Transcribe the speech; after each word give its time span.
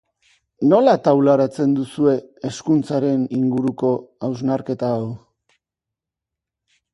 Nola 0.69 0.93
taularatzen 1.07 1.75
duzue 1.79 2.13
hezkuntzaren 2.49 3.27
inguruko 3.41 3.93
hausnarketa 4.29 4.91
hau? 4.97 5.05